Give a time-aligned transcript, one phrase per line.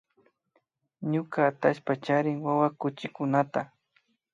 [1.11, 3.61] Ñuka atallpa charin wawa chuchikunata